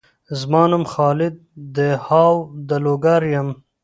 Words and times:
زما 0.39 0.63
نوم 0.71 0.83
خالد 0.93 1.33
دهاو 1.75 2.35
د 2.67 2.69
لوګر 2.85 3.21
یم 3.33 3.49